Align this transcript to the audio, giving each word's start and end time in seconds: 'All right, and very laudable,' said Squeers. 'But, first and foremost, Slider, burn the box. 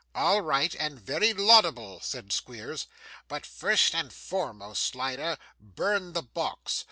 'All 0.15 0.41
right, 0.41 0.73
and 0.79 0.99
very 0.99 1.31
laudable,' 1.31 1.99
said 1.99 2.33
Squeers. 2.33 2.87
'But, 3.27 3.45
first 3.45 3.93
and 3.93 4.11
foremost, 4.11 4.81
Slider, 4.81 5.37
burn 5.59 6.13
the 6.13 6.23
box. 6.23 6.79